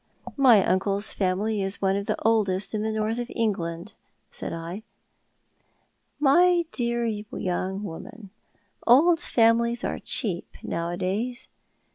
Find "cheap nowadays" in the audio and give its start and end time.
9.99-11.49